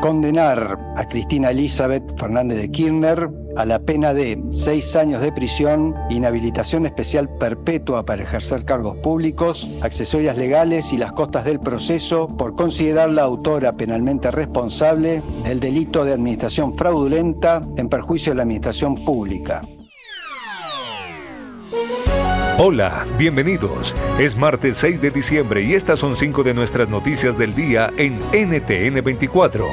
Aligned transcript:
condenar 0.00 0.78
a 0.96 1.08
Cristina 1.08 1.50
Elizabeth 1.50 2.16
Fernández 2.18 2.58
de 2.58 2.70
Kirchner 2.70 3.28
a 3.56 3.64
la 3.64 3.78
pena 3.80 4.14
de 4.14 4.40
seis 4.52 4.94
años 4.94 5.20
de 5.20 5.32
prisión, 5.32 5.94
inhabilitación 6.10 6.86
especial 6.86 7.28
perpetua 7.28 8.04
para 8.04 8.22
ejercer 8.22 8.64
cargos 8.64 8.96
públicos, 8.98 9.68
accesorias 9.82 10.36
legales 10.36 10.92
y 10.92 10.98
las 10.98 11.12
costas 11.12 11.44
del 11.44 11.60
proceso 11.60 12.28
por 12.28 12.54
considerarla 12.54 13.22
autora 13.22 13.72
penalmente 13.72 14.30
responsable 14.30 15.22
del 15.44 15.60
delito 15.60 16.04
de 16.04 16.12
administración 16.12 16.74
fraudulenta 16.74 17.66
en 17.76 17.88
perjuicio 17.88 18.32
de 18.32 18.36
la 18.36 18.42
administración 18.42 19.04
pública. 19.04 19.62
Hola, 22.60 23.06
bienvenidos. 23.16 23.94
Es 24.18 24.36
martes 24.36 24.78
6 24.78 25.00
de 25.00 25.12
diciembre 25.12 25.62
y 25.62 25.74
estas 25.74 26.00
son 26.00 26.16
cinco 26.16 26.42
de 26.42 26.54
nuestras 26.54 26.88
noticias 26.88 27.38
del 27.38 27.54
día 27.54 27.92
en 27.96 28.18
NTN 28.32 29.00
24. 29.00 29.64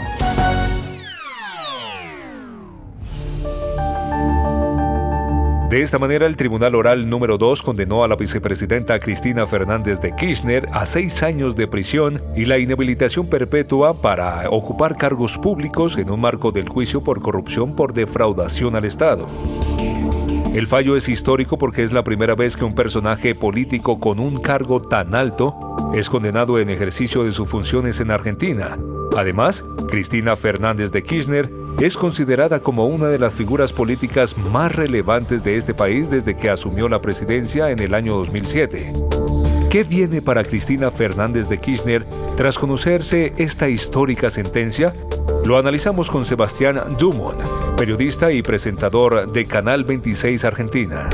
De 5.71 5.81
esta 5.81 5.98
manera, 5.98 6.27
el 6.27 6.38
Tribunal 6.38 6.76
Oral 6.76 7.09
número 7.09 7.40
2 7.40 7.63
condenó 7.63 8.03
a 8.03 8.07
la 8.07 8.16
vicepresidenta 8.16 8.99
Cristina 8.99 9.48
Fernández 9.48 9.99
de 9.99 10.15
Kirchner 10.15 10.70
a 10.71 10.85
seis 10.85 11.23
años 11.23 11.55
de 11.55 11.67
prisión 11.67 12.21
y 12.35 12.45
la 12.45 12.59
inhabilitación 12.59 13.26
perpetua 13.26 13.99
para 13.99 14.48
ocupar 14.52 14.95
cargos 14.95 15.40
públicos 15.40 15.98
en 15.98 16.12
un 16.12 16.21
marco 16.21 16.52
del 16.52 16.70
juicio 16.70 17.04
por 17.04 17.20
corrupción 17.20 17.76
por 17.76 17.93
defraudación 17.93 18.76
al 18.76 18.85
Estado. 18.85 19.26
El 20.55 20.67
fallo 20.67 20.95
es 20.95 21.09
histórico 21.09 21.57
porque 21.57 21.83
es 21.83 21.91
la 21.91 22.05
primera 22.05 22.33
vez 22.33 22.55
que 22.55 22.63
un 22.63 22.75
personaje 22.75 23.35
político 23.35 23.99
con 23.99 24.21
un 24.21 24.39
cargo 24.39 24.81
tan 24.81 25.13
alto 25.13 25.53
es 25.93 26.09
condenado 26.09 26.59
en 26.59 26.69
ejercicio 26.69 27.25
de 27.25 27.33
sus 27.33 27.49
funciones 27.49 27.99
en 27.99 28.09
Argentina. 28.09 28.77
Además, 29.17 29.65
Cristina 29.89 30.37
Fernández 30.37 30.93
de 30.93 31.03
Kirchner 31.03 31.51
es 31.81 31.97
considerada 31.97 32.62
como 32.62 32.85
una 32.85 33.07
de 33.07 33.20
las 33.20 33.34
figuras 33.34 33.73
políticas 33.73 34.37
más 34.37 34.73
relevantes 34.73 35.43
de 35.43 35.57
este 35.57 35.73
país 35.73 36.09
desde 36.09 36.37
que 36.37 36.49
asumió 36.49 36.87
la 36.87 37.01
presidencia 37.01 37.69
en 37.69 37.79
el 37.79 37.93
año 37.93 38.15
2007. 38.15 38.93
¿Qué 39.69 39.84
viene 39.84 40.21
para 40.21 40.45
Cristina 40.45 40.90
Fernández 40.90 41.49
de 41.49 41.59
Kirchner 41.59 42.05
tras 42.37 42.57
conocerse 42.57 43.34
esta 43.35 43.67
histórica 43.67 44.29
sentencia? 44.29 44.95
Lo 45.43 45.57
analizamos 45.57 46.09
con 46.09 46.23
Sebastián 46.23 46.79
Dumont, 46.97 47.41
periodista 47.76 48.31
y 48.31 48.41
presentador 48.41 49.31
de 49.34 49.45
Canal 49.45 49.84
26 49.84 50.45
Argentina. 50.45 51.09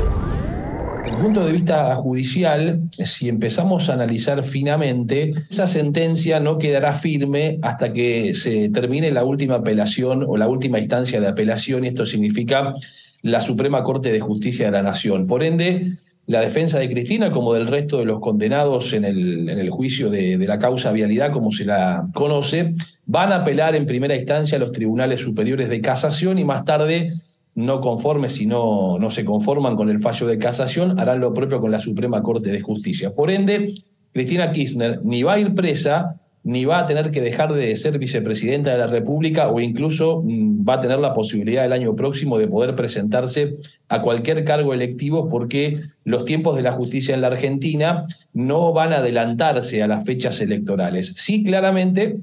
Desde 1.04 1.16
el 1.16 1.22
punto 1.22 1.44
de 1.44 1.52
vista 1.52 1.96
judicial, 1.96 2.82
si 3.04 3.28
empezamos 3.28 3.88
a 3.88 3.94
analizar 3.94 4.44
finamente, 4.44 5.34
esa 5.50 5.66
sentencia 5.66 6.38
no 6.38 6.58
quedará 6.58 6.94
firme 6.94 7.58
hasta 7.62 7.92
que 7.92 8.34
se 8.34 8.68
termine 8.68 9.10
la 9.10 9.24
última 9.24 9.56
apelación 9.56 10.24
o 10.26 10.36
la 10.36 10.46
última 10.46 10.78
instancia 10.78 11.20
de 11.20 11.26
apelación, 11.26 11.84
y 11.84 11.88
esto 11.88 12.06
significa 12.06 12.74
la 13.22 13.40
Suprema 13.40 13.82
Corte 13.82 14.12
de 14.12 14.20
Justicia 14.20 14.66
de 14.66 14.72
la 14.72 14.82
Nación. 14.82 15.26
Por 15.26 15.42
ende, 15.42 15.86
la 16.26 16.40
defensa 16.40 16.78
de 16.78 16.88
Cristina, 16.88 17.30
como 17.30 17.52
del 17.54 17.66
resto 17.66 17.98
de 17.98 18.04
los 18.04 18.20
condenados 18.20 18.92
en 18.92 19.04
el, 19.04 19.48
en 19.48 19.58
el 19.58 19.70
juicio 19.70 20.08
de, 20.08 20.38
de, 20.38 20.46
la 20.46 20.58
causa 20.58 20.92
vialidad, 20.92 21.32
como 21.32 21.50
se 21.50 21.64
la 21.64 22.08
conoce, 22.14 22.74
van 23.06 23.32
a 23.32 23.36
apelar 23.36 23.74
en 23.74 23.86
primera 23.86 24.14
instancia 24.14 24.56
a 24.56 24.60
los 24.60 24.72
tribunales 24.72 25.20
superiores 25.20 25.68
de 25.68 25.80
casación 25.80 26.38
y 26.38 26.44
más 26.44 26.64
tarde, 26.64 27.12
no 27.54 27.80
conformes 27.80 28.34
si 28.34 28.46
no, 28.46 28.98
no 28.98 29.10
se 29.10 29.24
conforman 29.24 29.76
con 29.76 29.90
el 29.90 30.00
fallo 30.00 30.26
de 30.26 30.38
casación, 30.38 30.98
harán 30.98 31.20
lo 31.20 31.34
propio 31.34 31.60
con 31.60 31.70
la 31.70 31.80
Suprema 31.80 32.22
Corte 32.22 32.50
de 32.50 32.60
Justicia. 32.60 33.14
Por 33.14 33.30
ende, 33.30 33.74
Cristina 34.12 34.52
Kirchner 34.52 35.00
ni 35.04 35.22
va 35.22 35.34
a 35.34 35.40
ir 35.40 35.54
presa, 35.54 36.20
ni 36.44 36.64
va 36.64 36.80
a 36.80 36.86
tener 36.86 37.10
que 37.10 37.20
dejar 37.20 37.52
de 37.52 37.74
ser 37.76 37.98
vicepresidenta 37.98 38.72
de 38.72 38.78
la 38.78 38.88
República 38.88 39.48
o 39.48 39.60
incluso 39.60 40.22
mm, 40.24 40.68
va 40.68 40.74
a 40.74 40.80
tener 40.80 40.98
la 40.98 41.14
posibilidad 41.14 41.64
el 41.64 41.72
año 41.72 41.94
próximo 41.94 42.38
de 42.38 42.48
poder 42.48 42.74
presentarse 42.74 43.58
a 43.88 44.02
cualquier 44.02 44.44
cargo 44.44 44.74
electivo 44.74 45.28
porque 45.28 45.78
los 46.04 46.24
tiempos 46.24 46.56
de 46.56 46.62
la 46.62 46.72
justicia 46.72 47.14
en 47.14 47.20
la 47.20 47.28
Argentina 47.28 48.06
no 48.32 48.72
van 48.72 48.92
a 48.92 48.96
adelantarse 48.96 49.82
a 49.82 49.86
las 49.86 50.04
fechas 50.04 50.40
electorales. 50.40 51.14
Sí, 51.16 51.44
claramente, 51.44 52.18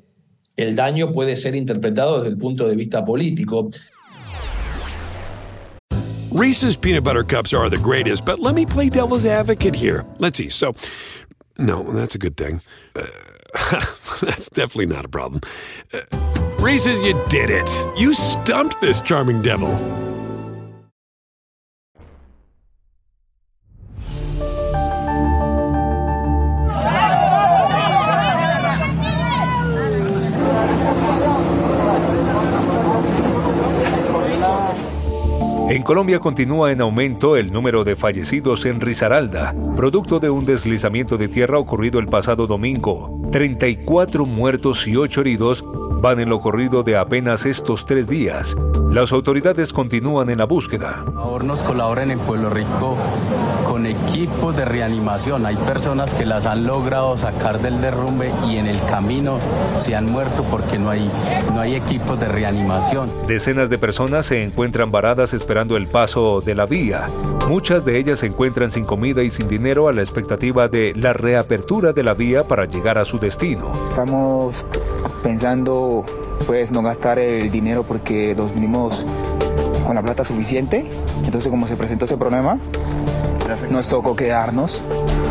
el 0.57 0.75
daño 0.75 1.11
puede 1.13 1.37
ser 1.37 1.55
interpretado 1.55 2.17
desde 2.17 2.29
el 2.29 2.37
punto 2.37 2.67
de 2.67 2.75
vista 2.75 3.05
político. 3.05 3.69
Reese's 6.31 6.77
peanut 6.77 7.03
butter 7.03 7.23
cups 7.23 7.53
are 7.53 7.69
the 7.69 7.77
greatest, 7.77 8.23
but 8.23 8.39
let 8.39 8.53
me 8.53 8.65
play 8.65 8.89
devil's 8.89 9.25
advocate 9.25 9.73
here. 9.73 10.05
Let's 10.19 10.37
see. 10.37 10.49
So, 10.49 10.75
no, 11.57 11.83
that's 11.83 12.13
a 12.13 12.19
good 12.19 12.37
thing. 12.37 12.61
Uh, 12.95 13.07
That's 14.21 14.49
definitely 14.49 14.87
not 14.87 15.05
a 15.05 15.09
problem. 15.09 15.41
Uh, 15.93 16.01
Reese's, 16.59 17.01
you 17.01 17.19
did 17.29 17.49
it. 17.49 17.69
You 17.97 18.13
stumped 18.13 18.81
this 18.81 19.01
charming 19.01 19.41
devil. 19.41 19.69
En 35.69 35.83
Colombia 35.83 36.19
continúa 36.19 36.71
en 36.71 36.81
aumento 36.81 37.37
el 37.37 37.53
número 37.53 37.83
de 37.83 37.95
fallecidos 37.95 38.65
en 38.65 38.81
Risaralda, 38.81 39.53
producto 39.77 40.19
de 40.19 40.31
un 40.31 40.43
deslizamiento 40.43 41.15
de 41.15 41.27
tierra 41.27 41.59
ocurrido 41.59 41.99
el 41.99 42.07
pasado 42.07 42.47
domingo. 42.47 43.18
34 43.31 44.25
muertos 44.25 44.87
y 44.87 44.95
8 44.95 45.21
heridos 45.21 45.63
van 46.01 46.19
en 46.19 46.29
lo 46.29 46.39
corrido 46.39 46.81
de 46.81 46.97
apenas 46.97 47.45
estos 47.45 47.85
tres 47.85 48.07
días. 48.07 48.55
Las 48.89 49.11
autoridades 49.11 49.71
continúan 49.71 50.29
en 50.29 50.39
la 50.39 50.45
búsqueda. 50.45 51.05
Ahora 51.15 51.43
nos 51.43 51.61
colaboran 51.61 52.09
en 52.09 52.19
Pueblo 52.19 52.49
Rico 52.49 52.97
con 53.67 53.85
equipos 53.85 54.55
de 54.55 54.65
reanimación. 54.65 55.45
Hay 55.45 55.57
personas 55.57 56.13
que 56.15 56.25
las 56.25 56.47
han 56.47 56.65
logrado 56.65 57.15
sacar 57.17 57.61
del 57.61 57.81
derrumbe 57.81 58.31
y 58.47 58.57
en 58.57 58.65
el 58.65 58.83
camino 58.85 59.39
se 59.75 59.95
han 59.95 60.11
muerto 60.11 60.43
porque 60.49 60.79
no 60.79 60.89
hay, 60.89 61.09
no 61.53 61.61
hay 61.61 61.75
equipos 61.75 62.19
de 62.19 62.27
reanimación. 62.29 63.11
Decenas 63.27 63.69
de 63.69 63.77
personas 63.77 64.25
se 64.25 64.43
encuentran 64.43 64.91
varadas 64.91 65.33
esperando 65.33 65.77
el 65.77 65.87
paso 65.87 66.41
de 66.41 66.55
la 66.55 66.65
vía. 66.65 67.07
Muchas 67.49 67.83
de 67.83 67.97
ellas 67.97 68.19
se 68.19 68.27
encuentran 68.27 68.69
sin 68.69 68.85
comida 68.85 69.23
y 69.23 69.31
sin 69.31 69.47
dinero 69.47 69.87
a 69.87 69.91
la 69.91 70.01
expectativa 70.01 70.67
de 70.67 70.93
la 70.95 71.13
reapertura 71.13 71.93
de 71.93 72.03
la 72.03 72.13
vía 72.13 72.47
para 72.47 72.65
llegar 72.65 72.99
a 72.99 73.05
su 73.05 73.17
destino. 73.17 73.89
Estamos 73.89 74.63
pensando 75.23 76.05
pues 76.45 76.69
no 76.69 76.83
gastar 76.83 77.17
el 77.17 77.49
dinero 77.49 77.81
porque 77.81 78.35
nos 78.35 78.53
vinimos 78.53 79.03
con 79.83 79.95
la 79.95 80.03
plata 80.03 80.23
suficiente. 80.23 80.85
Entonces 81.25 81.49
como 81.49 81.65
se 81.65 81.75
presentó 81.75 82.05
ese 82.05 82.17
problema, 82.17 82.59
nos 83.71 83.87
tocó 83.87 84.15
quedarnos. 84.15 84.79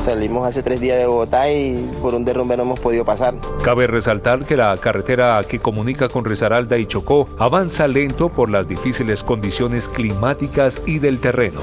Salimos 0.05 0.45
hace 0.45 0.65
tres 0.65 0.81
días 0.81 0.99
de 0.99 1.07
Bogotá 1.07 1.49
y 1.53 1.89
por 2.03 2.17
un 2.17 2.25
derrumbe 2.25 2.57
no 2.57 2.65
hemos 2.65 2.81
podido 2.81 3.05
pasar. 3.05 3.35
Cabe 3.63 3.87
resaltar 3.87 4.45
que 4.45 4.57
la 4.57 4.77
carretera 4.79 5.41
que 5.49 5.61
comunica 5.61 6.09
con 6.09 6.25
Risaralda 6.25 6.79
y 6.79 6.87
Chocó 6.87 7.29
avanza 7.39 7.87
lento 7.87 8.29
por 8.29 8.51
las 8.51 8.67
difíciles 8.67 9.23
condiciones 9.23 9.89
climáticas 9.89 10.81
y 10.85 10.99
del 10.99 11.21
terreno. 11.21 11.61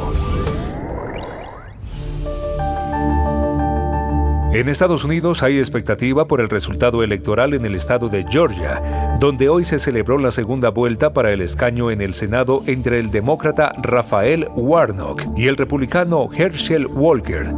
En 4.55 4.69
Estados 4.69 5.03
Unidos 5.03 5.43
hay 5.43 5.59
expectativa 5.59 6.29
por 6.29 6.39
el 6.39 6.47
resultado 6.47 7.03
electoral 7.03 7.53
en 7.53 7.65
el 7.65 7.75
estado 7.75 8.07
de 8.07 8.23
Georgia, 8.23 9.17
donde 9.19 9.49
hoy 9.49 9.65
se 9.65 9.79
celebró 9.79 10.17
la 10.17 10.31
segunda 10.31 10.69
vuelta 10.69 11.11
para 11.11 11.33
el 11.33 11.41
escaño 11.41 11.91
en 11.91 11.99
el 11.99 12.13
Senado 12.13 12.63
entre 12.65 13.01
el 13.01 13.11
demócrata 13.11 13.73
Rafael 13.81 14.47
Warnock 14.55 15.23
y 15.35 15.47
el 15.47 15.57
republicano 15.57 16.29
Herschel 16.33 16.87
Walker. 16.87 17.53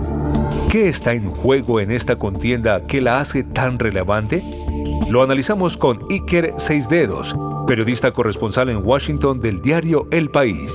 ¿Qué 0.71 0.89
está 0.89 1.13
en 1.13 1.29
juego 1.29 1.79
en 1.79 1.91
esta 1.91 2.15
contienda 2.15 2.87
que 2.87 2.99
la 2.99 3.19
hace 3.19 3.43
tan 3.43 3.77
relevante? 3.77 4.43
Lo 5.11 5.21
analizamos 5.21 5.77
con 5.77 5.99
Iker 6.09 6.55
Seisdedos, 6.57 7.35
periodista 7.67 8.09
corresponsal 8.11 8.71
en 8.71 8.83
Washington 8.83 9.39
del 9.39 9.61
diario 9.61 10.07
El 10.09 10.31
País. 10.31 10.73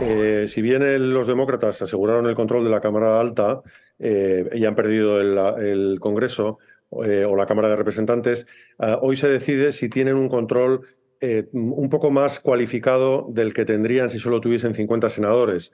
Eh, 0.00 0.46
si 0.48 0.62
bien 0.62 1.12
los 1.12 1.26
demócratas 1.26 1.82
aseguraron 1.82 2.26
el 2.26 2.34
control 2.34 2.64
de 2.64 2.70
la 2.70 2.80
Cámara 2.80 3.20
Alta, 3.20 3.62
eh, 3.98 4.48
y 4.54 4.64
han 4.64 4.74
perdido 4.74 5.20
el, 5.20 5.98
Congreso 6.00 6.58
eh, 7.04 7.24
o 7.24 7.34
la 7.36 7.46
Cámara 7.46 7.68
de 7.68 7.76
Representantes, 7.76 8.46
eh, 8.78 8.96
hoy 9.00 9.16
se 9.16 9.28
decide 9.28 9.72
si 9.72 9.88
tienen 9.88 10.14
un 10.14 10.28
control 10.28 10.82
eh, 11.20 11.48
un 11.52 11.90
poco 11.90 12.10
más 12.10 12.38
cualificado 12.38 13.26
del 13.30 13.52
que 13.52 13.64
tendrían 13.64 14.08
si 14.08 14.18
solo 14.18 14.40
tuviesen 14.40 14.74
50 14.74 15.10
senadores, 15.10 15.72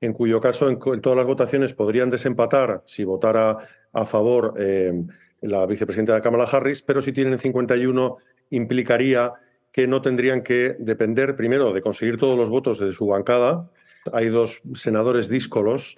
en 0.00 0.12
cuyo 0.12 0.40
caso 0.40 0.68
en, 0.68 0.78
en 0.84 1.00
todas 1.00 1.16
las 1.16 1.26
votaciones 1.26 1.74
podrían 1.74 2.10
desempatar 2.10 2.82
si 2.86 3.02
votara 3.04 3.58
a 3.92 4.04
favor 4.04 4.54
la 5.40 5.66
vicepresidenta 5.66 6.12
de 6.12 6.18
la 6.18 6.22
Cámara 6.22 6.44
Harris, 6.44 6.82
pero 6.82 7.00
si 7.00 7.12
tienen 7.12 7.38
51 7.38 8.16
implicaría 8.50 9.32
que 9.74 9.88
no 9.88 10.00
tendrían 10.00 10.42
que 10.42 10.76
depender 10.78 11.34
primero 11.34 11.72
de 11.72 11.82
conseguir 11.82 12.16
todos 12.16 12.38
los 12.38 12.48
votos 12.48 12.78
de 12.78 12.92
su 12.92 13.08
bancada. 13.08 13.68
Hay 14.12 14.28
dos 14.28 14.62
senadores 14.76 15.28
díscolos 15.28 15.96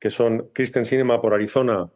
que 0.00 0.10
son 0.10 0.48
Kristen 0.52 0.84
Sinema 0.84 1.22
por 1.22 1.32
Arizona 1.32 1.88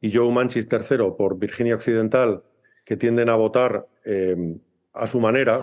y 0.00 0.10
Joe 0.12 0.32
Manchin 0.32 0.66
III 0.68 1.12
por 1.16 1.38
Virginia 1.38 1.76
Occidental, 1.76 2.42
que 2.84 2.96
tienden 2.96 3.28
a 3.30 3.36
votar 3.36 3.86
eh, 4.04 4.58
a 4.92 5.06
su 5.06 5.20
manera. 5.20 5.60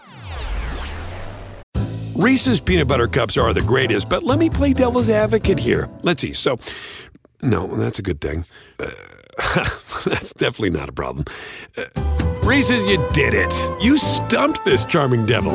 Reese's 2.15 2.62
peanut 2.62 2.88
butter 2.88 3.07
cups 3.07 3.36
are 3.36 3.54
the 3.54 3.62
greatest, 3.62 4.07
but 4.07 4.24
let 4.24 4.39
me 4.39 4.50
play 4.50 4.72
devil's 4.72 5.10
advocate 5.10 5.60
here. 5.60 5.89
Let's 6.01 6.22
see. 6.22 6.31
So, 6.31 6.60
no, 7.42 7.68
that's 7.68 8.00
a 8.00 8.01
good 8.01 8.22
thing. 8.22 8.45
Uh, 8.80 8.89
that's 10.06 10.31
definitely 10.31 10.69
not 10.69 10.88
a 10.88 10.94
problem. 10.94 11.25
Uh, 11.77 12.19
Reese's, 12.50 12.84
you 12.86 12.98
did 13.13 13.36
it. 13.36 13.54
You 13.80 14.00
stumped 14.00 14.66
this 14.66 14.84
charming 14.84 15.24
devil. 15.28 15.54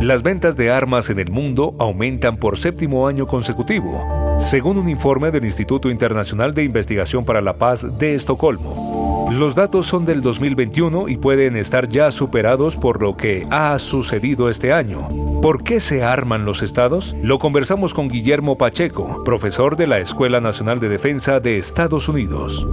Las 0.00 0.22
ventas 0.22 0.56
de 0.56 0.70
armas 0.70 1.10
en 1.10 1.18
el 1.18 1.30
mundo 1.30 1.76
aumentan 1.78 2.38
por 2.38 2.56
séptimo 2.56 3.06
año 3.06 3.26
consecutivo, 3.26 4.38
según 4.40 4.78
un 4.78 4.88
informe 4.88 5.30
del 5.30 5.44
Instituto 5.44 5.90
Internacional 5.90 6.54
de 6.54 6.64
Investigación 6.64 7.26
para 7.26 7.42
la 7.42 7.58
Paz 7.58 7.86
de 7.98 8.14
Estocolmo. 8.14 8.89
Los 9.30 9.54
datos 9.54 9.86
son 9.86 10.04
del 10.04 10.22
2021 10.22 11.08
y 11.08 11.16
pueden 11.16 11.54
estar 11.54 11.88
ya 11.88 12.10
superados 12.10 12.76
por 12.76 13.00
lo 13.00 13.16
que 13.16 13.44
ha 13.50 13.78
sucedido 13.78 14.50
este 14.50 14.72
año. 14.72 15.06
¿Por 15.40 15.62
qué 15.62 15.78
se 15.78 16.02
arman 16.02 16.44
los 16.44 16.62
estados? 16.62 17.14
Lo 17.22 17.38
conversamos 17.38 17.94
con 17.94 18.08
Guillermo 18.08 18.58
Pacheco, 18.58 19.22
profesor 19.24 19.76
de 19.76 19.86
la 19.86 20.00
Escuela 20.00 20.40
Nacional 20.40 20.80
de 20.80 20.88
Defensa 20.88 21.38
de 21.38 21.58
Estados 21.58 22.08
Unidos 22.08 22.66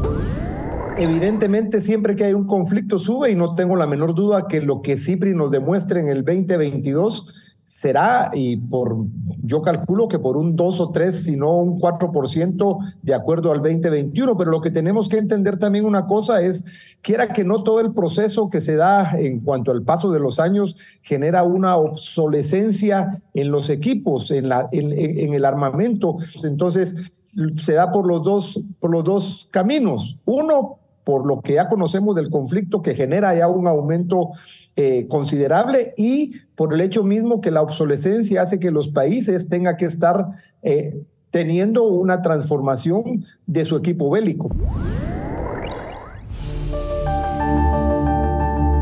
evidentemente 0.98 1.81
siempre 1.81 2.15
que 2.15 2.24
hay 2.24 2.33
un 2.33 2.48
conflicto 2.48 2.98
sube 2.98 3.30
y 3.31 3.36
no 3.36 3.53
tengo 3.53 3.75
la 3.75 3.86
menor 3.86 4.15
duda 4.15 4.48
que 4.48 4.62
lo 4.62 4.81
que 4.81 4.98
CIPRI 4.98 5.36
nos 5.36 5.51
demuestre 5.51 6.00
en 6.00 6.07
el 6.07 6.25
2022 6.25 7.33
será, 7.68 8.31
y 8.34 8.56
por 8.56 8.96
yo 9.44 9.62
calculo 9.62 10.08
que 10.08 10.19
por 10.19 10.38
un 10.38 10.56
2 10.56 10.80
o 10.80 10.92
3, 10.92 11.24
si 11.25 11.36
no 11.36 11.58
un 11.58 11.81
4% 11.81 12.78
de 13.02 13.14
acuerdo 13.14 13.52
al 13.52 13.58
2021, 13.58 14.38
pero 14.38 14.52
lo 14.52 14.62
que 14.62 14.72
tenemos 14.72 15.10
que 15.10 15.18
entender 15.18 15.60
también 15.60 15.84
una 15.84 16.06
cosa 16.06 16.42
es, 16.42 16.64
quiera 17.02 17.34
que 17.34 17.44
no 17.44 17.64
todo 17.64 17.81
el 17.81 17.94
proceso 17.94 18.50
que 18.50 18.62
se 18.62 18.78
da 18.78 19.12
en 19.19 19.42
cuanto 19.42 19.72
al 19.72 19.84
paso 19.84 20.12
de 20.12 20.22
los 20.22 20.40
años 20.40 20.78
genera 21.02 21.44
una 21.44 21.75
obsolescencia 21.75 23.22
en 23.34 23.52
los 23.52 23.70
equipos, 23.70 24.31
en, 24.31 24.48
la, 24.48 24.70
en, 24.72 25.34
el 25.34 25.44
armamento. 25.44 26.20
Entonces, 26.44 26.96
se 27.58 27.74
da 27.74 27.92
por 27.92 28.08
los 28.08 28.24
dos, 28.24 28.62
por 28.80 28.92
los 28.92 29.04
dos 29.04 29.50
caminos. 29.52 30.18
Uno, 30.24 30.80
por 31.04 31.28
lo 31.28 31.42
que 31.42 31.56
ya 31.56 31.68
conocemos 31.68 32.16
del 32.16 32.30
conflicto 32.30 32.81
que 32.81 32.96
genera 32.96 33.36
ya 33.36 33.50
un 33.50 33.68
aumento 33.68 34.31
eh, 34.79 35.07
considerable 35.07 35.95
y 35.97 36.33
por 36.53 36.71
el 36.71 36.81
hecho 36.81 37.03
mismo 37.03 37.41
que 37.41 37.50
la 37.50 37.63
obsolescencia 37.63 38.44
hace 38.44 38.59
que 38.59 38.69
los 38.69 38.89
países 38.89 39.50
tengan 39.50 39.75
que 39.75 39.85
estar 39.85 40.27
eh, 40.62 41.01
teniendo 41.31 41.81
una 41.81 42.21
transformación 42.21 43.25
de 43.47 43.65
su 43.65 43.75
equipo 43.75 44.12
bélico. 44.12 44.51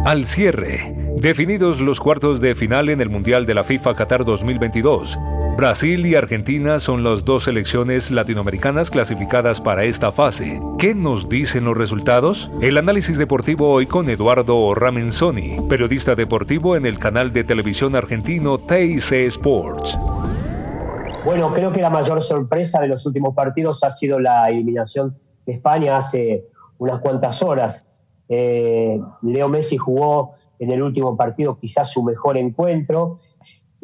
Al 0.05 0.25
cierre, 0.25 0.93
definidos 1.21 1.79
los 1.79 2.01
cuartos 2.01 2.41
de 2.41 2.55
final 2.55 2.89
en 2.89 2.99
el 2.99 3.09
Mundial 3.09 3.45
de 3.45 3.53
la 3.53 3.63
FIFA 3.63 3.95
Qatar 3.95 4.25
2022. 4.25 5.17
Brasil 5.55 6.05
y 6.05 6.15
Argentina 6.15 6.79
son 6.79 7.05
las 7.05 7.23
dos 7.23 7.45
selecciones 7.45 8.11
latinoamericanas 8.11 8.89
clasificadas 8.89 9.61
para 9.61 9.85
esta 9.85 10.11
fase. 10.11 10.59
¿Qué 10.77 10.93
nos 10.93 11.29
dicen 11.29 11.63
los 11.63 11.77
resultados? 11.77 12.51
El 12.61 12.77
análisis 12.77 13.17
deportivo 13.17 13.71
hoy 13.71 13.85
con 13.85 14.09
Eduardo 14.09 14.75
Ramenzoni, 14.75 15.61
periodista 15.69 16.13
deportivo 16.13 16.75
en 16.75 16.85
el 16.85 16.99
canal 16.99 17.31
de 17.31 17.45
televisión 17.45 17.95
argentino 17.95 18.57
TIC 18.57 19.13
Sports. 19.27 19.97
Bueno, 21.23 21.53
creo 21.53 21.71
que 21.71 21.79
la 21.79 21.89
mayor 21.89 22.19
sorpresa 22.19 22.81
de 22.81 22.89
los 22.89 23.05
últimos 23.05 23.33
partidos 23.33 23.81
ha 23.81 23.91
sido 23.91 24.19
la 24.19 24.49
eliminación 24.49 25.15
de 25.45 25.53
España 25.53 25.95
hace 25.95 26.43
unas 26.79 26.99
cuantas 26.99 27.41
horas. 27.41 27.85
Eh, 28.27 28.99
Leo 29.21 29.47
Messi 29.47 29.77
jugó 29.77 30.33
en 30.59 30.71
el 30.71 30.83
último 30.83 31.15
partido 31.15 31.55
quizás 31.55 31.91
su 31.91 32.03
mejor 32.03 32.37
encuentro 32.37 33.19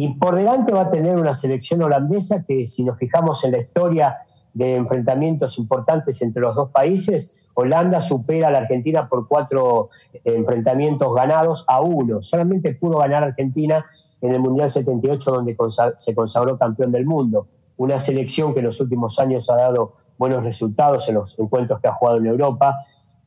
y 0.02 0.16
por 0.16 0.36
delante 0.36 0.72
va 0.72 0.82
a 0.82 0.90
tener 0.90 1.16
una 1.16 1.32
selección 1.32 1.84
holandesa 1.84 2.44
que 2.44 2.66
si 2.66 2.84
nos 2.84 2.98
fijamos 2.98 3.44
en 3.44 3.52
la 3.52 3.60
historia 3.60 4.18
de 4.52 4.74
enfrentamientos 4.74 5.60
importantes 5.60 6.24
entre 6.24 6.42
los 6.42 6.56
dos 6.56 6.72
países, 6.72 7.32
Holanda 7.54 8.00
supera 8.00 8.48
a 8.48 8.52
la 8.52 8.58
Argentina 8.58 9.08
por 9.08 9.28
cuatro 9.28 9.90
eh, 10.12 10.22
enfrentamientos 10.24 11.14
ganados 11.14 11.64
a 11.68 11.82
uno. 11.82 12.20
Solamente 12.20 12.74
pudo 12.74 12.98
ganar 12.98 13.24
Argentina 13.24 13.86
en 14.22 14.32
el 14.32 14.40
Mundial 14.40 14.70
78 14.70 15.30
donde 15.30 15.56
se 15.98 16.16
consagró 16.16 16.58
campeón 16.58 16.92
del 16.92 17.06
mundo. 17.06 17.46
Una 17.78 18.00
selección 18.00 18.56
que 18.56 18.62
en 18.62 18.66
los 18.66 18.82
últimos 18.82 19.20
años 19.20 19.48
ha 19.52 19.56
dado 19.56 19.98
buenos 20.18 20.44
resultados 20.44 21.08
en 21.10 21.14
los 21.14 21.38
encuentros 21.38 21.80
que 21.80 21.90
ha 21.90 21.94
jugado 21.94 22.18
en 22.18 22.26
Europa, 22.26 22.76